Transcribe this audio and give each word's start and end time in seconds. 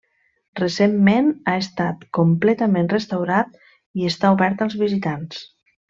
Recentment 0.59 1.27
ha 1.51 1.55
estat 1.65 2.07
completament 2.19 2.91
restaurat 2.95 3.55
i 4.01 4.11
està 4.15 4.33
obert 4.41 4.65
als 4.69 4.81
visitants. 4.85 5.47